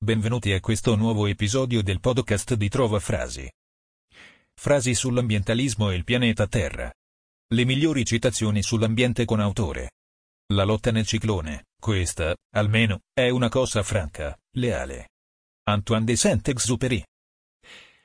Benvenuti 0.00 0.52
a 0.52 0.60
questo 0.60 0.94
nuovo 0.94 1.26
episodio 1.26 1.82
del 1.82 1.98
podcast 1.98 2.54
di 2.54 2.68
Trova 2.68 3.00
Frasi. 3.00 3.50
Frasi 4.54 4.94
sull'ambientalismo 4.94 5.90
e 5.90 5.96
il 5.96 6.04
pianeta 6.04 6.46
Terra. 6.46 6.88
Le 7.52 7.64
migliori 7.64 8.04
citazioni 8.04 8.62
sull'ambiente 8.62 9.24
con 9.24 9.40
autore. 9.40 9.90
La 10.54 10.62
lotta 10.62 10.92
nel 10.92 11.04
ciclone, 11.04 11.64
questa, 11.80 12.36
almeno, 12.54 13.00
è 13.12 13.28
una 13.28 13.48
cosa 13.48 13.82
franca, 13.82 14.38
leale. 14.52 15.08
Antoine 15.64 16.04
de 16.04 16.14
Saint-Exupéry. 16.14 17.02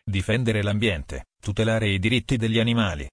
Difendere 0.03 0.63
l'ambiente, 0.63 1.27
tutelare 1.39 1.89
i 1.89 1.99
diritti 1.99 2.37
degli 2.37 2.57
animali. 2.57 3.07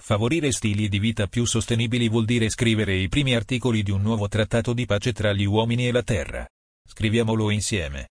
Favorire 0.00 0.52
stili 0.52 0.88
di 0.88 1.00
vita 1.00 1.26
più 1.26 1.44
sostenibili 1.46 2.08
vuol 2.08 2.26
dire 2.26 2.48
scrivere 2.48 2.94
i 2.94 3.08
primi 3.08 3.34
articoli 3.34 3.82
di 3.82 3.90
un 3.90 4.02
nuovo 4.02 4.28
trattato 4.28 4.72
di 4.72 4.86
pace 4.86 5.12
tra 5.12 5.32
gli 5.32 5.44
uomini 5.44 5.88
e 5.88 5.92
la 5.92 6.04
terra. 6.04 6.46
Scriviamolo 6.86 7.50
insieme. 7.50 8.10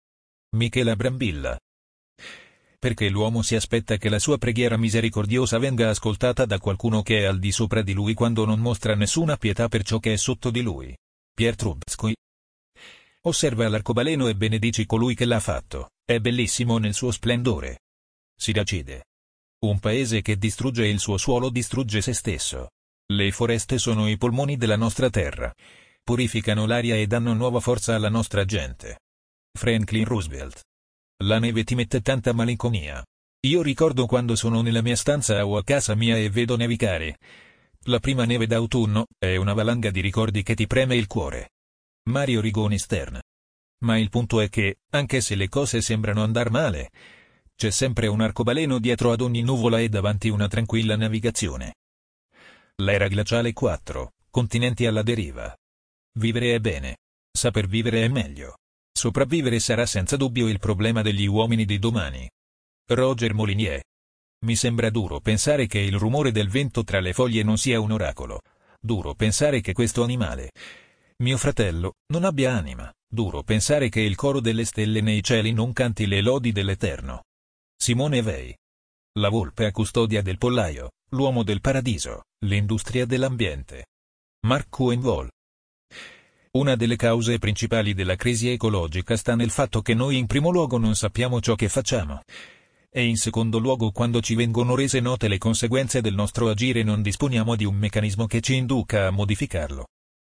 Michela 0.56 0.94
Brambilla. 0.94 1.58
Perché 2.78 3.08
l'uomo 3.10 3.42
si 3.42 3.54
aspetta 3.54 3.96
che 3.96 4.08
la 4.08 4.18
sua 4.18 4.38
preghiera 4.38 4.78
misericordiosa 4.78 5.58
venga 5.58 5.90
ascoltata 5.90 6.46
da 6.46 6.58
qualcuno 6.58 7.02
che 7.02 7.18
è 7.18 7.24
al 7.24 7.38
di 7.38 7.52
sopra 7.52 7.82
di 7.82 7.92
lui 7.92 8.14
quando 8.14 8.46
non 8.46 8.60
mostra 8.60 8.94
nessuna 8.94 9.36
pietà 9.36 9.68
per 9.68 9.82
ciò 9.82 9.98
che 9.98 10.14
è 10.14 10.16
sotto 10.16 10.50
di 10.50 10.62
lui. 10.62 10.96
Pier 11.34 11.56
Trubsky. 11.56 12.14
Osserva 13.22 13.68
l'arcobaleno 13.68 14.28
e 14.28 14.34
benedici 14.34 14.86
colui 14.86 15.14
che 15.14 15.26
l'ha 15.26 15.40
fatto, 15.40 15.90
è 16.04 16.18
bellissimo 16.20 16.78
nel 16.78 16.94
suo 16.94 17.10
splendore. 17.10 17.80
Siracide. 18.34 19.04
Un 19.66 19.78
paese 19.78 20.22
che 20.22 20.38
distrugge 20.38 20.86
il 20.86 21.00
suo 21.00 21.18
suolo 21.18 21.50
distrugge 21.50 22.00
se 22.00 22.14
stesso. 22.14 22.70
Le 23.12 23.30
foreste 23.30 23.76
sono 23.76 24.08
i 24.08 24.16
polmoni 24.16 24.56
della 24.56 24.76
nostra 24.76 25.10
terra 25.10 25.52
purificano 26.02 26.66
l'aria 26.66 26.96
e 26.96 27.06
danno 27.06 27.34
nuova 27.34 27.60
forza 27.60 27.94
alla 27.94 28.08
nostra 28.08 28.44
gente. 28.44 29.00
Franklin 29.52 30.04
Roosevelt. 30.04 30.62
La 31.24 31.38
neve 31.38 31.64
ti 31.64 31.74
mette 31.74 32.00
tanta 32.00 32.32
malinconia. 32.32 33.04
Io 33.46 33.62
ricordo 33.62 34.06
quando 34.06 34.36
sono 34.36 34.62
nella 34.62 34.82
mia 34.82 34.96
stanza 34.96 35.46
o 35.46 35.56
a 35.56 35.64
casa 35.64 35.94
mia 35.94 36.16
e 36.16 36.30
vedo 36.30 36.56
nevicare. 36.56 37.18
La 37.84 37.98
prima 37.98 38.24
neve 38.24 38.46
d'autunno 38.46 39.06
è 39.18 39.36
una 39.36 39.54
valanga 39.54 39.90
di 39.90 40.00
ricordi 40.00 40.42
che 40.42 40.54
ti 40.54 40.66
preme 40.66 40.96
il 40.96 41.06
cuore. 41.06 41.50
Mario 42.10 42.40
Rigoni 42.40 42.78
Stern. 42.78 43.20
Ma 43.82 43.98
il 43.98 44.10
punto 44.10 44.40
è 44.40 44.48
che, 44.48 44.80
anche 44.90 45.20
se 45.20 45.34
le 45.34 45.48
cose 45.48 45.80
sembrano 45.80 46.22
andar 46.22 46.50
male, 46.50 46.90
c'è 47.54 47.70
sempre 47.70 48.06
un 48.06 48.20
arcobaleno 48.20 48.78
dietro 48.78 49.12
ad 49.12 49.20
ogni 49.20 49.42
nuvola 49.42 49.80
e 49.80 49.88
davanti 49.88 50.28
una 50.28 50.48
tranquilla 50.48 50.96
navigazione. 50.96 51.76
L'era 52.76 53.08
glaciale 53.08 53.52
4, 53.52 54.12
continenti 54.30 54.86
alla 54.86 55.02
deriva. 55.02 55.54
Vivere 56.18 56.54
è 56.54 56.60
bene. 56.60 56.98
Saper 57.30 57.66
vivere 57.66 58.04
è 58.04 58.08
meglio. 58.08 58.58
Sopravvivere 58.92 59.60
sarà 59.60 59.86
senza 59.86 60.16
dubbio 60.16 60.48
il 60.48 60.58
problema 60.58 61.02
degli 61.02 61.26
uomini 61.26 61.64
di 61.64 61.78
domani. 61.78 62.28
Roger 62.88 63.34
Molinier. 63.34 63.82
Mi 64.44 64.56
sembra 64.56 64.90
duro 64.90 65.20
pensare 65.20 65.66
che 65.66 65.78
il 65.78 65.96
rumore 65.96 66.32
del 66.32 66.48
vento 66.48 66.82
tra 66.82 67.00
le 67.00 67.12
foglie 67.12 67.42
non 67.42 67.58
sia 67.58 67.80
un 67.80 67.92
oracolo. 67.92 68.40
Duro 68.80 69.14
pensare 69.14 69.60
che 69.60 69.72
questo 69.72 70.02
animale, 70.02 70.50
mio 71.20 71.36
fratello, 71.36 71.96
non 72.12 72.24
abbia 72.24 72.54
anima. 72.54 72.90
Duro 73.06 73.42
pensare 73.42 73.90
che 73.90 74.00
il 74.00 74.16
coro 74.16 74.40
delle 74.40 74.64
stelle 74.64 75.02
nei 75.02 75.22
cieli 75.22 75.52
non 75.52 75.74
canti 75.74 76.06
le 76.06 76.22
lodi 76.22 76.50
dell'Eterno. 76.50 77.24
Simone 77.76 78.22
Vei. 78.22 78.56
La 79.18 79.28
volpe 79.28 79.66
a 79.66 79.70
custodia 79.70 80.22
del 80.22 80.38
pollaio, 80.38 80.92
l'uomo 81.10 81.42
del 81.42 81.60
paradiso, 81.60 82.22
l'industria 82.46 83.04
dell'ambiente. 83.04 83.88
Mark 84.46 84.68
Coenvol. 84.70 85.28
Una 86.52 86.74
delle 86.74 86.96
cause 86.96 87.38
principali 87.38 87.94
della 87.94 88.16
crisi 88.16 88.48
ecologica 88.48 89.16
sta 89.16 89.36
nel 89.36 89.50
fatto 89.50 89.82
che 89.82 89.94
noi 89.94 90.18
in 90.18 90.26
primo 90.26 90.50
luogo 90.50 90.78
non 90.78 90.96
sappiamo 90.96 91.40
ciò 91.40 91.54
che 91.54 91.68
facciamo. 91.68 92.22
E 92.90 93.04
in 93.04 93.14
secondo 93.14 93.58
luogo 93.58 93.92
quando 93.92 94.20
ci 94.20 94.34
vengono 94.34 94.74
rese 94.74 94.98
note 94.98 95.28
le 95.28 95.38
conseguenze 95.38 96.00
del 96.00 96.14
nostro 96.14 96.48
agire 96.48 96.82
non 96.82 97.02
disponiamo 97.02 97.54
di 97.54 97.64
un 97.64 97.76
meccanismo 97.76 98.26
che 98.26 98.40
ci 98.40 98.56
induca 98.56 99.06
a 99.06 99.10
modificarlo. 99.10 99.86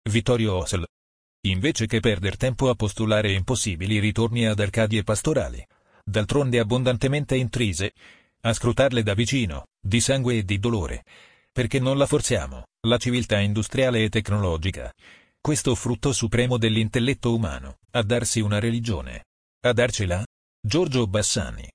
Vittorio 0.09 0.55
Osel. 0.55 0.85
Invece 1.47 1.87
che 1.87 2.01
perder 2.01 2.35
tempo 2.35 2.67
a 2.67 2.75
postulare 2.75 3.31
impossibili 3.31 3.97
ritorni 3.99 4.45
ad 4.45 4.59
arcadie 4.59 5.03
pastorali, 5.03 5.65
d'altronde 6.03 6.59
abbondantemente 6.59 7.37
intrise, 7.37 7.93
a 8.41 8.51
scrutarle 8.51 9.01
da 9.01 9.13
vicino, 9.13 9.67
di 9.79 10.01
sangue 10.01 10.39
e 10.39 10.43
di 10.43 10.59
dolore, 10.59 11.05
perché 11.53 11.79
non 11.79 11.97
la 11.97 12.05
forziamo, 12.05 12.65
la 12.81 12.97
civiltà 12.97 13.39
industriale 13.39 14.03
e 14.03 14.09
tecnologica, 14.09 14.91
questo 15.41 15.73
frutto 15.73 16.13
supremo 16.13 16.59
dell'intelletto 16.59 17.33
umano, 17.33 17.79
a 17.91 18.03
darsi 18.03 18.41
una 18.41 18.59
religione. 18.59 19.25
A 19.61 19.73
darcela? 19.73 20.23
Giorgio 20.63 21.07
Bassani. 21.07 21.67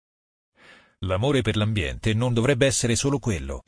L'amore 1.01 1.43
per 1.43 1.57
l'ambiente 1.57 2.15
non 2.15 2.33
dovrebbe 2.33 2.65
essere 2.67 2.95
solo 2.95 3.19
quello, 3.19 3.63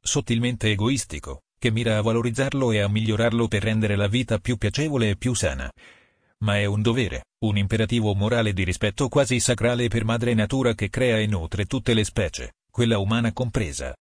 sottilmente 0.00 0.70
egoistico, 0.70 1.42
che 1.56 1.70
mira 1.70 1.98
a 1.98 2.02
valorizzarlo 2.02 2.72
e 2.72 2.80
a 2.80 2.88
migliorarlo 2.88 3.46
per 3.46 3.62
rendere 3.62 3.94
la 3.94 4.08
vita 4.08 4.38
più 4.38 4.56
piacevole 4.56 5.10
e 5.10 5.16
più 5.16 5.34
sana. 5.34 5.70
Ma 6.38 6.58
è 6.58 6.64
un 6.64 6.82
dovere, 6.82 7.26
un 7.44 7.56
imperativo 7.56 8.12
morale 8.14 8.52
di 8.52 8.64
rispetto 8.64 9.08
quasi 9.08 9.38
sacrale 9.38 9.86
per 9.86 10.04
madre 10.04 10.34
natura 10.34 10.74
che 10.74 10.90
crea 10.90 11.18
e 11.20 11.26
nutre 11.26 11.66
tutte 11.66 11.94
le 11.94 12.02
specie, 12.02 12.54
quella 12.70 12.98
umana 12.98 13.32
compresa. 13.32 13.94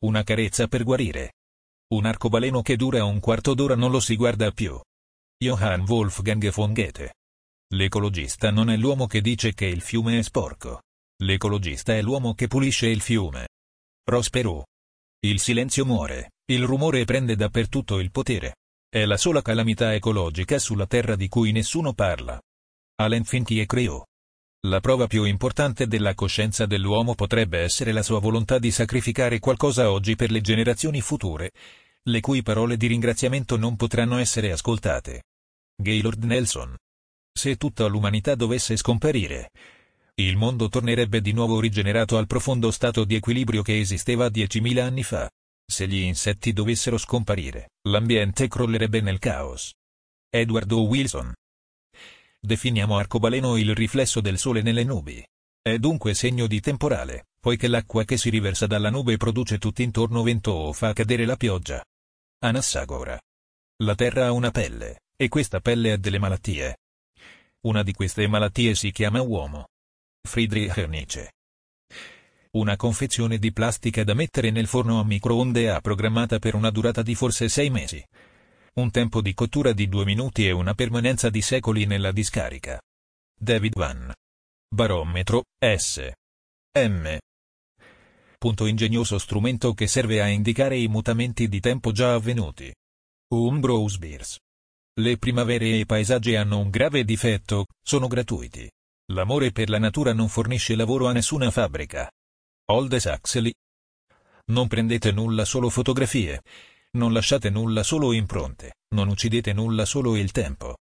Una 0.00 0.22
carezza 0.22 0.68
per 0.68 0.82
guarire, 0.82 1.32
un 1.92 2.06
arcobaleno 2.06 2.62
che 2.62 2.76
dura 2.76 3.04
un 3.04 3.20
quarto 3.20 3.54
d'ora 3.54 3.74
non 3.74 3.90
lo 3.90 4.00
si 4.00 4.16
guarda 4.16 4.50
più. 4.50 4.80
Johann 5.36 5.84
Wolfgang 5.86 6.50
von 6.50 6.72
Goethe. 6.72 7.14
L'ecologista 7.74 8.50
non 8.50 8.70
è 8.70 8.76
l'uomo 8.76 9.06
che 9.06 9.20
dice 9.20 9.52
che 9.52 9.66
il 9.66 9.80
fiume 9.80 10.18
è 10.18 10.22
sporco. 10.22 10.82
L'ecologista 11.22 11.94
è 11.94 12.02
l'uomo 12.02 12.34
che 12.34 12.46
pulisce 12.48 12.88
il 12.88 13.00
fiume. 13.00 13.48
Ross 14.08 14.30
Perot. 14.30 14.64
Il 15.24 15.40
silenzio 15.40 15.84
muore, 15.84 16.32
il 16.50 16.64
rumore 16.64 17.04
prende 17.04 17.36
dappertutto 17.36 17.98
il 17.98 18.10
potere. 18.10 18.56
È 18.88 19.04
la 19.04 19.16
sola 19.16 19.42
calamità 19.42 19.94
ecologica 19.94 20.58
sulla 20.58 20.86
terra 20.86 21.16
di 21.16 21.28
cui 21.28 21.52
nessuno 21.52 21.94
parla. 21.94 22.40
Alain 23.00 23.24
Finkielkraut. 23.24 24.04
La 24.66 24.80
prova 24.80 25.06
più 25.06 25.24
importante 25.24 25.86
della 25.86 26.14
coscienza 26.14 26.64
dell'uomo 26.64 27.14
potrebbe 27.14 27.58
essere 27.58 27.92
la 27.92 28.02
sua 28.02 28.18
volontà 28.18 28.58
di 28.58 28.70
sacrificare 28.70 29.38
qualcosa 29.38 29.90
oggi 29.90 30.16
per 30.16 30.30
le 30.30 30.40
generazioni 30.40 31.02
future, 31.02 31.50
le 32.04 32.20
cui 32.20 32.42
parole 32.42 32.78
di 32.78 32.86
ringraziamento 32.86 33.58
non 33.58 33.76
potranno 33.76 34.16
essere 34.16 34.52
ascoltate. 34.52 35.24
Gaylord 35.76 36.24
Nelson. 36.24 36.74
Se 37.30 37.56
tutta 37.56 37.86
l'umanità 37.86 38.34
dovesse 38.34 38.76
scomparire, 38.76 39.50
il 40.14 40.36
mondo 40.38 40.70
tornerebbe 40.70 41.20
di 41.20 41.32
nuovo 41.32 41.60
rigenerato 41.60 42.16
al 42.16 42.26
profondo 42.26 42.70
stato 42.70 43.04
di 43.04 43.16
equilibrio 43.16 43.60
che 43.60 43.78
esisteva 43.78 44.28
10.000 44.28 44.80
anni 44.80 45.02
fa. 45.02 45.28
Se 45.66 45.86
gli 45.86 45.98
insetti 45.98 46.54
dovessero 46.54 46.96
scomparire, 46.96 47.72
l'ambiente 47.88 48.48
crollerebbe 48.48 49.02
nel 49.02 49.18
caos. 49.18 49.72
Edward 50.30 50.72
O. 50.72 50.82
Wilson. 50.84 51.34
Definiamo 52.44 52.98
arcobaleno 52.98 53.56
il 53.56 53.74
riflesso 53.74 54.20
del 54.20 54.36
sole 54.36 54.60
nelle 54.60 54.84
nubi. 54.84 55.26
È 55.62 55.78
dunque 55.78 56.12
segno 56.12 56.46
di 56.46 56.60
temporale, 56.60 57.28
poiché 57.40 57.68
l'acqua 57.68 58.04
che 58.04 58.18
si 58.18 58.28
riversa 58.28 58.66
dalla 58.66 58.90
nube 58.90 59.16
produce 59.16 59.56
tutt'intorno 59.56 60.22
vento 60.22 60.50
o 60.50 60.74
fa 60.74 60.92
cadere 60.92 61.24
la 61.24 61.36
pioggia. 61.36 61.82
Anassagora. 62.40 63.18
La 63.82 63.94
Terra 63.94 64.26
ha 64.26 64.32
una 64.32 64.50
pelle, 64.50 65.04
e 65.16 65.28
questa 65.28 65.60
pelle 65.60 65.92
ha 65.92 65.96
delle 65.96 66.18
malattie. 66.18 66.76
Una 67.62 67.82
di 67.82 67.94
queste 67.94 68.28
malattie 68.28 68.74
si 68.74 68.92
chiama 68.92 69.22
uomo. 69.22 69.68
Friedrich 70.20 70.76
Nietzsche. 70.86 71.32
Una 72.50 72.76
confezione 72.76 73.38
di 73.38 73.54
plastica 73.54 74.04
da 74.04 74.12
mettere 74.12 74.50
nel 74.50 74.66
forno 74.66 75.00
a 75.00 75.04
microonde 75.04 75.70
ha 75.70 75.80
programmata 75.80 76.38
per 76.38 76.54
una 76.54 76.68
durata 76.68 77.00
di 77.00 77.14
forse 77.14 77.48
sei 77.48 77.70
mesi. 77.70 78.04
Un 78.76 78.90
tempo 78.90 79.20
di 79.20 79.34
cottura 79.34 79.72
di 79.72 79.88
due 79.88 80.04
minuti 80.04 80.46
e 80.46 80.50
una 80.50 80.74
permanenza 80.74 81.30
di 81.30 81.40
secoli 81.42 81.86
nella 81.86 82.10
discarica. 82.10 82.80
David 83.38 83.74
Van. 83.76 84.12
Barometro, 84.68 85.44
S. 85.58 86.10
M 86.76 87.18
punto 88.44 88.66
ingegnoso 88.66 89.16
strumento 89.16 89.72
che 89.72 89.86
serve 89.86 90.20
a 90.20 90.26
indicare 90.26 90.76
i 90.76 90.86
mutamenti 90.86 91.48
di 91.48 91.60
tempo 91.60 91.92
già 91.92 92.12
avvenuti. 92.12 92.70
Umbrose 93.32 93.96
Beers. 93.96 94.38
Le 95.00 95.16
primavere 95.16 95.64
e 95.64 95.78
i 95.78 95.86
paesaggi 95.86 96.34
hanno 96.34 96.58
un 96.58 96.68
grave 96.68 97.04
difetto, 97.04 97.66
sono 97.82 98.06
gratuiti. 98.06 98.70
L'amore 99.12 99.50
per 99.50 99.70
la 99.70 99.78
natura 99.78 100.12
non 100.12 100.28
fornisce 100.28 100.74
lavoro 100.74 101.06
a 101.06 101.12
nessuna 101.12 101.50
fabbrica. 101.50 102.10
Aldous 102.66 103.04
Huxley. 103.04 103.54
Non 104.46 104.68
prendete 104.68 105.10
nulla 105.10 105.46
solo 105.46 105.70
fotografie. 105.70 106.42
Non 106.94 107.12
lasciate 107.12 107.50
nulla 107.50 107.82
solo 107.82 108.12
impronte. 108.12 108.76
Non 108.94 109.08
uccidete 109.08 109.52
nulla 109.52 109.84
solo 109.84 110.16
il 110.16 110.30
tempo. 110.30 110.78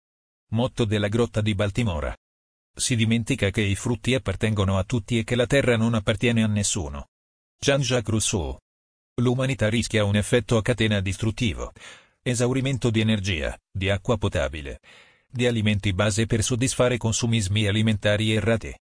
Motto 0.53 0.87
della 0.87 1.09
grotta 1.09 1.43
di 1.43 1.55
Baltimora. 1.55 2.17
Si 2.75 2.97
dimentica 2.97 3.51
che 3.51 3.61
i 3.61 3.75
frutti 3.75 4.15
appartengono 4.15 4.79
a 4.79 4.85
tutti 4.85 5.19
e 5.19 5.25
che 5.25 5.35
la 5.35 5.47
terra 5.47 5.77
non 5.77 5.93
appartiene 5.93 6.43
a 6.43 6.47
nessuno. 6.47 7.09
Jean-Jacques 7.59 8.09
Rousseau. 8.09 8.57
L'umanità 9.21 9.69
rischia 9.69 10.05
un 10.05 10.17
effetto 10.17 10.57
a 10.57 10.63
catena 10.63 11.01
distruttivo. 11.01 11.73
Esaurimento 12.23 12.89
di 12.89 13.01
energia, 13.01 13.59
di 13.71 13.91
acqua 13.91 14.17
potabile, 14.17 14.81
di 15.27 15.47
alimenti 15.47 15.93
base 15.93 16.25
per 16.25 16.43
soddisfare 16.43 16.97
consumismi 16.97 17.67
alimentari 17.67 18.33
errati. 18.33 18.75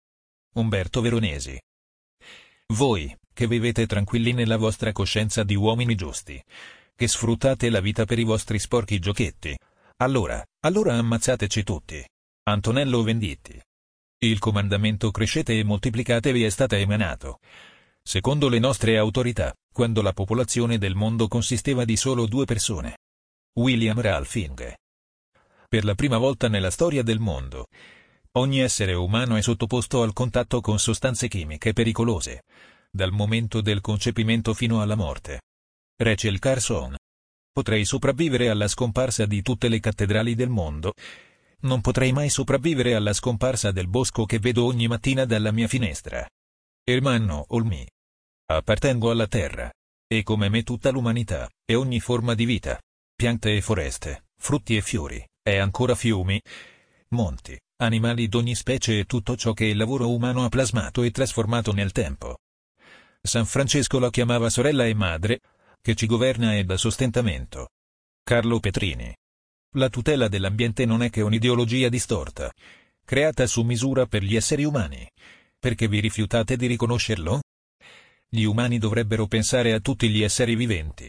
Umberto 0.55 1.01
Veronesi. 1.01 1.59
Voi, 2.67 3.15
che 3.33 3.47
vivete 3.47 3.87
tranquilli 3.87 4.33
nella 4.33 4.57
vostra 4.57 4.91
coscienza 4.91 5.43
di 5.43 5.55
uomini 5.55 5.95
giusti, 5.95 6.41
che 6.95 7.07
sfruttate 7.07 7.69
la 7.69 7.81
vita 7.81 8.05
per 8.05 8.19
i 8.19 8.23
vostri 8.23 8.57
sporchi 8.57 8.99
giochetti, 8.99 9.55
allora, 9.97 10.43
allora 10.61 10.93
ammazzateci 10.95 11.63
tutti. 11.63 12.03
Antonello 12.43 13.03
Venditti. 13.03 13.59
Il 14.19 14.39
comandamento 14.39 15.11
crescete 15.11 15.59
e 15.59 15.63
moltiplicatevi 15.63 16.43
è 16.43 16.49
stato 16.49 16.75
emanato. 16.75 17.39
Secondo 18.01 18.47
le 18.47 18.59
nostre 18.59 18.97
autorità, 18.97 19.53
quando 19.73 20.01
la 20.01 20.13
popolazione 20.13 20.77
del 20.77 20.95
mondo 20.95 21.27
consisteva 21.27 21.83
di 21.83 21.97
solo 21.97 22.27
due 22.27 22.45
persone. 22.45 22.97
William 23.55 23.99
Ralphing. 23.99 24.73
Per 25.67 25.83
la 25.83 25.95
prima 25.95 26.17
volta 26.17 26.47
nella 26.47 26.71
storia 26.71 27.03
del 27.03 27.19
mondo, 27.19 27.67
ogni 28.33 28.59
essere 28.59 28.93
umano 28.93 29.35
è 29.35 29.41
sottoposto 29.41 30.01
al 30.01 30.13
contatto 30.13 30.61
con 30.61 30.79
sostanze 30.79 31.27
chimiche 31.27 31.73
pericolose, 31.73 32.43
dal 32.89 33.11
momento 33.11 33.59
del 33.59 33.81
concepimento 33.81 34.53
fino 34.53 34.81
alla 34.81 34.95
morte. 34.95 35.41
Rachel 35.97 36.39
Carson. 36.39 36.93
Potrei 37.53 37.85
sopravvivere 37.85 38.49
alla 38.49 38.67
scomparsa 38.67 39.25
di 39.25 39.41
tutte 39.41 39.69
le 39.69 39.79
cattedrali 39.79 40.35
del 40.35 40.49
mondo. 40.49 40.91
Non 41.61 41.79
potrei 41.79 42.11
mai 42.11 42.29
sopravvivere 42.29 42.95
alla 42.95 43.13
scomparsa 43.13 43.71
del 43.71 43.87
bosco 43.87 44.25
che 44.25 44.39
vedo 44.39 44.65
ogni 44.65 44.87
mattina 44.87 45.23
dalla 45.23 45.53
mia 45.53 45.69
finestra. 45.69 46.27
Ermanno 46.83 47.45
Olmi. 47.49 47.87
Appartengo 48.47 49.09
alla 49.09 49.27
terra. 49.27 49.71
E 50.05 50.21
come 50.23 50.49
me 50.49 50.63
tutta 50.63 50.91
l'umanità, 50.91 51.49
e 51.65 51.75
ogni 51.75 52.01
forma 52.01 52.33
di 52.33 52.43
vita. 52.43 52.77
Piante 53.15 53.55
e 53.55 53.61
foreste, 53.61 54.25
frutti 54.37 54.75
e 54.75 54.81
fiori, 54.81 55.25
e 55.41 55.57
ancora 55.57 55.95
fiumi, 55.95 56.39
monti, 57.11 57.57
animali 57.77 58.27
d'ogni 58.27 58.53
specie 58.53 58.99
e 58.99 59.05
tutto 59.05 59.37
ciò 59.37 59.53
che 59.53 59.65
il 59.65 59.77
lavoro 59.77 60.13
umano 60.13 60.43
ha 60.43 60.49
plasmato 60.49 61.03
e 61.03 61.11
trasformato 61.11 61.71
nel 61.71 61.93
tempo. 61.93 62.37
San 63.21 63.45
Francesco 63.45 63.97
la 63.97 64.09
chiamava 64.11 64.49
sorella 64.49 64.85
e 64.85 64.93
madre, 64.93 65.39
che 65.85 65.93
ci 65.93 66.07
governa 66.07 66.55
e 66.55 66.63
dà 66.63 66.77
sostentamento. 66.77 67.69
Carlo 68.23 68.59
Petrini. 68.59 69.15
La 69.75 69.87
tutela 69.87 70.27
dell'ambiente 70.27 70.83
non 70.83 71.03
è 71.03 71.11
che 71.11 71.21
un'ideologia 71.21 71.89
distorta, 71.89 72.51
creata 73.05 73.45
su 73.45 73.61
misura 73.61 74.07
per 74.07 74.23
gli 74.23 74.35
esseri 74.35 74.63
umani. 74.63 75.07
Perché 75.59 75.87
vi 75.87 75.99
rifiutate 75.99 76.57
di 76.57 76.65
riconoscerlo? 76.65 77.41
Gli 78.27 78.45
umani 78.45 78.79
dovrebbero 78.79 79.27
pensare 79.27 79.73
a 79.73 79.79
tutti 79.79 80.09
gli 80.09 80.23
esseri 80.23 80.55
viventi, 80.55 81.07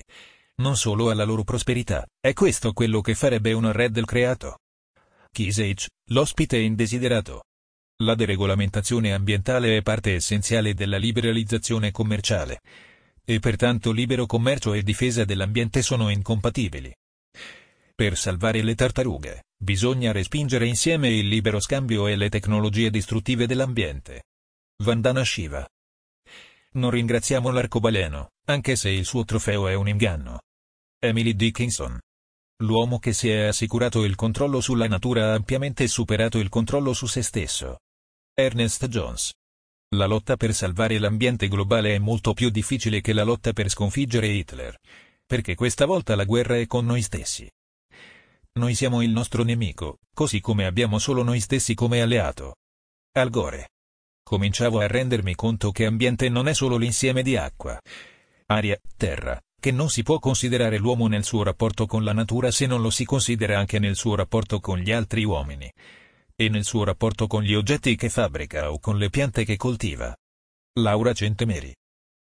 non 0.56 0.76
solo 0.76 1.08
alla 1.08 1.24
loro 1.24 1.42
prosperità. 1.42 2.06
È 2.20 2.34
questo 2.34 2.74
quello 2.74 3.00
che 3.00 3.14
farebbe 3.14 3.54
un 3.54 3.72
re 3.72 3.88
del 3.88 4.04
creato. 4.04 4.58
Kisage, 5.32 5.88
l'ospite 6.10 6.58
indesiderato. 6.58 7.44
La 8.02 8.14
deregolamentazione 8.14 9.14
ambientale 9.14 9.78
è 9.78 9.80
parte 9.80 10.16
essenziale 10.16 10.74
della 10.74 10.98
liberalizzazione 10.98 11.92
commerciale. 11.92 12.60
E 13.28 13.40
pertanto 13.40 13.90
libero 13.90 14.26
commercio 14.26 14.72
e 14.72 14.82
difesa 14.82 15.24
dell'ambiente 15.24 15.82
sono 15.82 16.10
incompatibili. 16.10 16.94
Per 17.94 18.16
salvare 18.16 18.62
le 18.62 18.74
tartarughe, 18.74 19.44
bisogna 19.56 20.12
respingere 20.12 20.66
insieme 20.66 21.08
il 21.08 21.26
libero 21.26 21.58
scambio 21.60 22.06
e 22.06 22.14
le 22.14 22.28
tecnologie 22.28 22.90
distruttive 22.90 23.46
dell'ambiente. 23.46 24.24
Vandana 24.82 25.24
Shiva 25.24 25.66
non 26.76 26.90
ringraziamo 26.90 27.50
l'arcobaleno, 27.50 28.32
anche 28.46 28.76
se 28.76 28.90
il 28.90 29.04
suo 29.04 29.24
trofeo 29.24 29.66
è 29.66 29.74
un 29.74 29.88
inganno. 29.88 30.42
Emily 30.98 31.34
Dickinson. 31.34 31.98
L'uomo 32.62 32.98
che 32.98 33.12
si 33.12 33.28
è 33.30 33.46
assicurato 33.46 34.04
il 34.04 34.14
controllo 34.14 34.60
sulla 34.60 34.86
natura 34.86 35.30
ha 35.30 35.34
ampiamente 35.34 35.86
superato 35.88 36.38
il 36.38 36.48
controllo 36.48 36.92
su 36.92 37.06
se 37.06 37.22
stesso. 37.22 37.78
Ernest 38.34 38.86
Jones. 38.88 39.32
La 39.94 40.06
lotta 40.06 40.36
per 40.36 40.52
salvare 40.52 40.98
l'ambiente 40.98 41.46
globale 41.46 41.94
è 41.94 41.98
molto 41.98 42.34
più 42.34 42.50
difficile 42.50 43.00
che 43.00 43.12
la 43.12 43.22
lotta 43.22 43.52
per 43.52 43.68
sconfiggere 43.68 44.26
Hitler. 44.26 44.76
Perché 45.24 45.54
questa 45.54 45.86
volta 45.86 46.16
la 46.16 46.24
guerra 46.24 46.56
è 46.56 46.66
con 46.66 46.84
noi 46.84 47.02
stessi. 47.02 47.48
Noi 48.54 48.74
siamo 48.74 49.00
il 49.02 49.10
nostro 49.10 49.44
nemico, 49.44 49.98
così 50.12 50.40
come 50.40 50.66
abbiamo 50.66 50.98
solo 50.98 51.22
noi 51.22 51.38
stessi 51.38 51.74
come 51.74 52.00
alleato. 52.00 52.56
Al 53.12 53.30
Gore 53.30 53.68
cominciavo 54.24 54.80
a 54.80 54.88
rendermi 54.88 55.36
conto 55.36 55.70
che 55.70 55.86
ambiente 55.86 56.28
non 56.28 56.48
è 56.48 56.52
solo 56.52 56.76
l'insieme 56.76 57.22
di 57.22 57.36
acqua, 57.36 57.80
aria, 58.46 58.76
terra, 58.96 59.40
che 59.60 59.70
non 59.70 59.88
si 59.88 60.02
può 60.02 60.18
considerare 60.18 60.78
l'uomo 60.78 61.06
nel 61.06 61.22
suo 61.22 61.44
rapporto 61.44 61.86
con 61.86 62.02
la 62.02 62.12
natura 62.12 62.50
se 62.50 62.66
non 62.66 62.82
lo 62.82 62.90
si 62.90 63.04
considera 63.04 63.56
anche 63.56 63.78
nel 63.78 63.94
suo 63.94 64.16
rapporto 64.16 64.58
con 64.58 64.78
gli 64.78 64.90
altri 64.90 65.22
uomini, 65.22 65.70
e 66.36 66.50
nel 66.50 66.64
suo 66.64 66.84
rapporto 66.84 67.26
con 67.26 67.42
gli 67.42 67.54
oggetti 67.54 67.96
che 67.96 68.10
fabbrica 68.10 68.70
o 68.70 68.78
con 68.78 68.98
le 68.98 69.08
piante 69.08 69.44
che 69.44 69.56
coltiva. 69.56 70.14
Laura 70.78 71.14
Centemeri. 71.14 71.74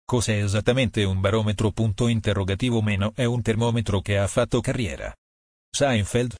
Cos'è 0.03 0.43
esattamente 0.43 1.05
un 1.05 1.21
barometro? 1.21 1.71
Punto 1.71 2.07
interrogativo 2.07 2.81
meno 2.81 3.13
è 3.15 3.23
un 3.23 3.41
termometro 3.41 4.01
che 4.01 4.17
ha 4.17 4.27
fatto 4.27 4.59
carriera. 4.59 5.15
Seinfeld? 5.69 6.35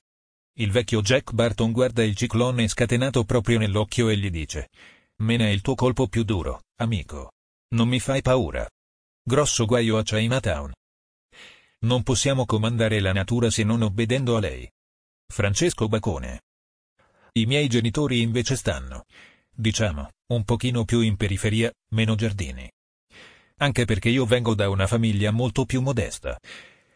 Il 0.59 0.71
vecchio 0.71 1.01
Jack 1.01 1.31
Barton 1.31 1.71
guarda 1.71 2.03
il 2.03 2.15
ciclone 2.17 2.67
scatenato 2.67 3.23
proprio 3.23 3.57
nell'occhio 3.57 4.09
e 4.09 4.17
gli 4.17 4.29
dice 4.29 4.67
Mena 5.21 5.45
è 5.45 5.49
il 5.49 5.61
tuo 5.61 5.75
colpo 5.75 6.07
più 6.07 6.23
duro, 6.23 6.63
amico. 6.79 7.31
Non 7.73 7.87
mi 7.87 8.01
fai 8.01 8.21
paura. 8.21 8.69
Grosso 9.23 9.65
guaio 9.65 9.97
a 9.97 10.03
Chinatown. 10.03 10.73
Non 11.83 12.03
possiamo 12.03 12.45
comandare 12.45 12.99
la 12.99 13.13
natura 13.13 13.49
se 13.49 13.63
non 13.63 13.81
obbedendo 13.81 14.35
a 14.35 14.41
lei. 14.41 14.69
Francesco 15.31 15.87
Bacone. 15.87 16.41
I 17.33 17.45
miei 17.45 17.69
genitori 17.69 18.19
invece 18.19 18.57
stanno, 18.57 19.05
diciamo, 19.49 20.09
un 20.33 20.43
pochino 20.43 20.83
più 20.83 20.99
in 20.99 21.15
periferia, 21.15 21.71
meno 21.91 22.15
giardini. 22.15 22.69
Anche 23.59 23.85
perché 23.85 24.09
io 24.09 24.25
vengo 24.25 24.53
da 24.53 24.67
una 24.67 24.85
famiglia 24.85 25.31
molto 25.31 25.63
più 25.63 25.79
modesta. 25.79 26.37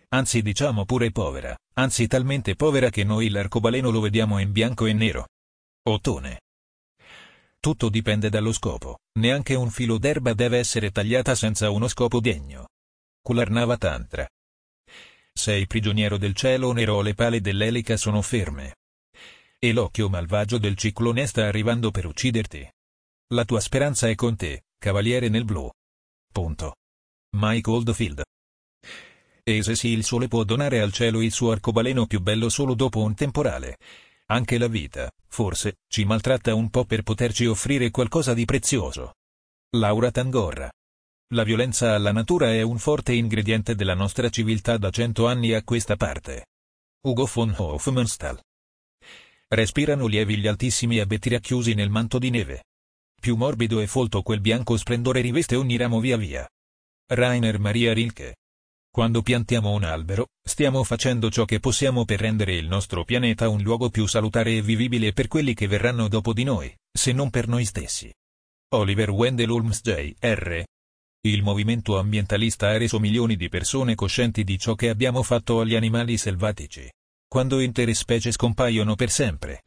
Anzi 0.09 0.41
diciamo 0.41 0.83
pure 0.83 1.11
povera, 1.11 1.57
anzi 1.75 2.07
talmente 2.07 2.55
povera 2.55 2.89
che 2.89 3.05
noi 3.05 3.29
l'arcobaleno 3.29 3.89
lo 3.91 4.01
vediamo 4.01 4.39
in 4.39 4.51
bianco 4.51 4.87
e 4.87 4.91
nero. 4.91 5.29
Ottone. 5.83 6.41
Tutto 7.61 7.88
dipende 7.88 8.29
dallo 8.29 8.51
scopo, 8.51 8.99
neanche 9.19 9.55
un 9.55 9.69
filo 9.69 9.97
d'erba 9.97 10.33
deve 10.33 10.57
essere 10.57 10.91
tagliata 10.91 11.33
senza 11.33 11.69
uno 11.69 11.88
scopo 11.88 12.19
degno. 12.19 12.67
Kularnava 13.21 13.77
Tantra. 13.77 14.27
Sei 15.31 15.65
prigioniero 15.65 16.17
del 16.17 16.35
cielo 16.35 16.73
nero 16.73 16.99
le 16.99 17.13
pale 17.13 17.39
dell'elica 17.39 17.95
sono 17.95 18.21
ferme. 18.21 18.75
E 19.65 19.73
l'occhio 19.73 20.09
malvagio 20.09 20.59
del 20.59 20.77
ciclone 20.77 21.25
sta 21.25 21.47
arrivando 21.47 21.89
per 21.89 22.06
ucciderti. 22.06 22.71
La 23.33 23.45
tua 23.45 23.59
speranza 23.59 24.07
è 24.07 24.13
con 24.13 24.36
te, 24.36 24.65
cavaliere 24.77 25.27
nel 25.27 25.43
blu. 25.43 25.67
Punto. 26.31 26.75
Mike 27.38 27.67
Oldfield. 27.72 28.22
E 29.41 29.63
se 29.63 29.75
sì 29.75 29.88
il 29.88 30.03
sole 30.03 30.27
può 30.27 30.43
donare 30.43 30.81
al 30.81 30.91
cielo 30.91 31.19
il 31.19 31.31
suo 31.31 31.50
arcobaleno 31.50 32.05
più 32.05 32.22
bello 32.22 32.48
solo 32.50 32.75
dopo 32.75 33.01
un 33.01 33.15
temporale, 33.15 33.77
anche 34.27 34.60
la 34.60 34.67
vita, 34.67 35.10
forse, 35.25 35.77
ci 35.88 36.05
maltratta 36.05 36.53
un 36.53 36.69
po' 36.69 36.86
per 36.86 37.01
poterci 37.01 37.48
offrire 37.48 37.89
qualcosa 37.89 38.36
di 38.36 38.45
prezioso. 38.45 39.15
Laura 39.77 40.12
Tangorra. 40.12 40.72
La 41.34 41.43
violenza 41.43 41.95
alla 41.95 42.12
natura 42.12 42.53
è 42.53 42.62
un 42.62 42.77
forte 42.77 43.13
ingrediente 43.13 43.74
della 43.74 43.95
nostra 43.95 44.29
civiltà 44.29 44.77
da 44.77 44.91
cento 44.91 45.25
anni 45.25 45.53
a 45.53 45.63
questa 45.63 45.95
parte. 45.95 46.50
Ugo 47.01 47.27
von 47.34 47.51
Hofmannsthal. 47.57 48.39
Respirano 49.47 50.07
lievi 50.07 50.37
gli 50.37 50.47
altissimi 50.47 50.99
abeti 50.99 51.29
racchiusi 51.29 51.73
nel 51.75 51.89
manto 51.89 52.17
di 52.17 52.31
neve. 52.31 52.63
Più 53.19 53.35
morbido 53.35 53.79
e 53.79 53.87
folto 53.87 54.21
quel 54.23 54.41
bianco 54.41 54.75
splendore 54.75 55.21
riveste 55.21 55.55
ogni 55.55 55.77
ramo 55.77 55.99
via 55.99 56.17
via. 56.17 56.47
Rainer 57.07 57.59
Maria 57.59 57.93
Rilke. 57.93 58.37
Quando 58.89 59.21
piantiamo 59.21 59.71
un 59.71 59.83
albero, 59.83 60.29
stiamo 60.41 60.83
facendo 60.83 61.29
ciò 61.29 61.45
che 61.45 61.59
possiamo 61.59 62.05
per 62.05 62.19
rendere 62.21 62.55
il 62.55 62.67
nostro 62.67 63.03
pianeta 63.03 63.49
un 63.49 63.61
luogo 63.61 63.89
più 63.89 64.07
salutare 64.07 64.55
e 64.55 64.61
vivibile 64.61 65.11
per 65.11 65.27
quelli 65.27 65.53
che 65.53 65.67
verranno 65.67 66.07
dopo 66.07 66.33
di 66.33 66.43
noi, 66.43 66.73
se 66.91 67.11
non 67.11 67.29
per 67.29 67.47
noi 67.47 67.65
stessi. 67.65 68.11
Oliver 68.73 69.09
Wendell 69.11 69.49
Holmes 69.49 69.81
Jr. 69.81 70.63
Il 71.21 71.43
movimento 71.43 71.99
ambientalista 71.99 72.69
ha 72.69 72.77
reso 72.77 72.99
milioni 72.99 73.35
di 73.35 73.49
persone 73.49 73.95
coscienti 73.95 74.43
di 74.43 74.57
ciò 74.57 74.75
che 74.75 74.89
abbiamo 74.89 75.23
fatto 75.23 75.59
agli 75.59 75.75
animali 75.75 76.17
selvatici. 76.17 76.89
Quando 77.36 77.60
intere 77.60 77.94
specie 77.94 78.32
scompaiono 78.32 78.96
per 78.96 79.10
sempre, 79.10 79.63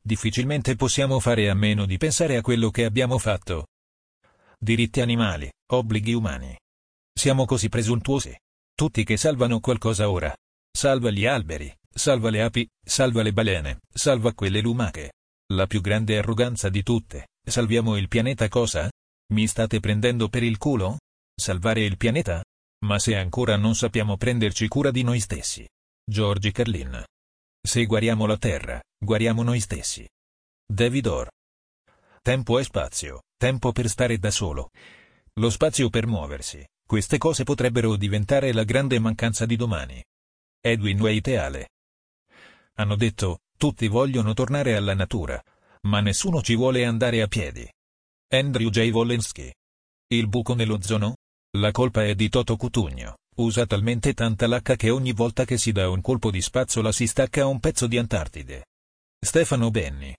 difficilmente 0.00 0.76
possiamo 0.76 1.18
fare 1.18 1.50
a 1.50 1.54
meno 1.54 1.84
di 1.84 1.96
pensare 1.96 2.36
a 2.36 2.40
quello 2.40 2.70
che 2.70 2.84
abbiamo 2.84 3.18
fatto. 3.18 3.66
Diritti 4.56 5.00
animali, 5.00 5.50
obblighi 5.72 6.12
umani. 6.12 6.56
Siamo 7.12 7.46
così 7.46 7.68
presuntuosi 7.68 8.32
tutti 8.76 9.02
che 9.02 9.16
salvano 9.16 9.58
qualcosa 9.58 10.08
ora. 10.08 10.32
Salva 10.70 11.10
gli 11.10 11.26
alberi, 11.26 11.76
salva 11.92 12.30
le 12.30 12.42
api, 12.42 12.68
salva 12.80 13.22
le 13.22 13.32
balene, 13.32 13.80
salva 13.92 14.32
quelle 14.32 14.60
lumache. 14.60 15.14
La 15.52 15.66
più 15.66 15.80
grande 15.80 16.16
arroganza 16.16 16.68
di 16.68 16.84
tutte. 16.84 17.30
Salviamo 17.44 17.96
il 17.96 18.06
pianeta 18.06 18.46
cosa? 18.46 18.88
Mi 19.32 19.48
state 19.48 19.80
prendendo 19.80 20.28
per 20.28 20.44
il 20.44 20.58
culo? 20.58 20.98
Salvare 21.34 21.82
il 21.82 21.96
pianeta? 21.96 22.40
Ma 22.84 23.00
se 23.00 23.16
ancora 23.16 23.56
non 23.56 23.74
sappiamo 23.74 24.16
prenderci 24.16 24.68
cura 24.68 24.92
di 24.92 25.02
noi 25.02 25.18
stessi. 25.18 25.66
Giorgi 26.04 26.50
Carlin. 26.50 27.04
Se 27.62 27.84
guariamo 27.84 28.26
la 28.26 28.36
Terra, 28.36 28.80
guariamo 28.98 29.42
noi 29.42 29.60
stessi. 29.60 30.08
David 30.66 31.06
Orr. 31.06 31.28
Tempo 32.22 32.58
e 32.58 32.64
spazio, 32.64 33.22
tempo 33.36 33.72
per 33.72 33.88
stare 33.88 34.18
da 34.18 34.30
solo. 34.30 34.70
Lo 35.34 35.50
spazio 35.50 35.88
per 35.88 36.06
muoversi, 36.06 36.64
queste 36.86 37.18
cose 37.18 37.44
potrebbero 37.44 37.96
diventare 37.96 38.52
la 38.52 38.64
grande 38.64 38.98
mancanza 38.98 39.46
di 39.46 39.56
domani. 39.56 40.02
Edwin 40.60 41.00
Waiteale. 41.00 41.68
Hanno 42.74 42.96
detto, 42.96 43.40
tutti 43.56 43.86
vogliono 43.88 44.34
tornare 44.34 44.74
alla 44.74 44.94
natura, 44.94 45.40
ma 45.82 46.00
nessuno 46.00 46.42
ci 46.42 46.56
vuole 46.56 46.84
andare 46.84 47.22
a 47.22 47.26
piedi. 47.26 47.70
Andrew 48.32 48.68
J. 48.70 48.90
Wolensky. 48.90 49.52
Il 50.08 50.28
buco 50.28 50.54
nell'ozono? 50.54 51.16
La 51.58 51.70
colpa 51.70 52.04
è 52.04 52.14
di 52.14 52.28
Toto 52.28 52.56
Cutugno. 52.56 53.16
Usa 53.36 53.66
talmente 53.66 54.12
tanta 54.12 54.46
lacca 54.46 54.76
che 54.76 54.90
ogni 54.90 55.12
volta 55.12 55.44
che 55.44 55.56
si 55.56 55.72
dà 55.72 55.88
un 55.88 56.00
colpo 56.00 56.30
di 56.30 56.42
spazzola 56.42 56.92
si 56.92 57.06
stacca 57.06 57.46
un 57.46 57.60
pezzo 57.60 57.86
di 57.86 57.96
Antartide. 57.96 58.66
Stefano 59.18 59.70
Benni. 59.70 60.14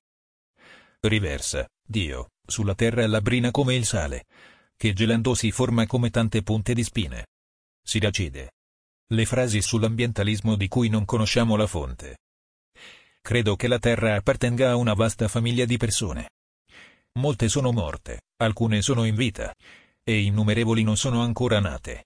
Riversa, 1.01 1.68
Dio, 1.84 2.30
sulla 2.46 2.75
terra 2.75 3.06
labbrina 3.08 3.51
come 3.51 3.75
il 3.75 3.86
sale, 3.86 4.25
che 4.75 4.94
gelando 4.94 5.36
si 5.36 5.51
forma 5.51 5.86
come 5.86 6.10
tante 6.10 6.41
punte 6.41 6.74
di 6.74 6.84
spine. 6.84 7.27
Siracide. 7.84 8.51
Le 9.12 9.25
frasi 9.25 9.62
sull'ambientalismo 9.62 10.56
di 10.56 10.68
cui 10.68 10.89
non 10.89 11.06
conosciamo 11.06 11.56
la 11.56 11.68
fonte. 11.68 12.18
Credo 13.22 13.56
che 13.56 13.68
la 13.68 13.77
Terra 13.77 14.15
appartenga 14.15 14.72
a 14.72 14.75
una 14.75 14.94
vasta 14.94 15.27
famiglia 15.27 15.65
di 15.65 15.77
persone. 15.77 16.30
Molte 17.20 17.50
sono 17.50 17.72
morte, 17.72 18.22
alcune 18.38 18.82
sono 18.82 19.03
in 19.03 19.15
vita, 19.15 19.53
e 20.03 20.22
innumerevoli 20.22 20.82
non 20.84 20.98
sono 20.98 21.22
ancora 21.22 21.60
nate. 21.60 22.06